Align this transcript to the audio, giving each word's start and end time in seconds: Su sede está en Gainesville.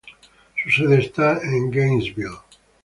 Su 0.63 0.71
sede 0.71 0.97
está 0.97 1.37
en 1.43 1.69
Gainesville. 1.69 2.39